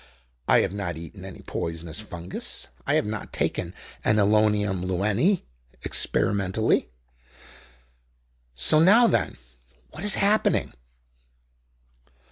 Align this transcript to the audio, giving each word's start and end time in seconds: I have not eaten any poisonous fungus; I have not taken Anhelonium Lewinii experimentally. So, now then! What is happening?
I 0.47 0.61
have 0.61 0.73
not 0.73 0.97
eaten 0.97 1.23
any 1.23 1.43
poisonous 1.43 1.99
fungus; 1.99 2.69
I 2.87 2.95
have 2.95 3.05
not 3.05 3.31
taken 3.31 3.71
Anhelonium 4.03 4.81
Lewinii 4.83 5.43
experimentally. 5.83 6.89
So, 8.55 8.79
now 8.79 9.05
then! 9.05 9.37
What 9.91 10.03
is 10.03 10.15
happening? 10.15 10.73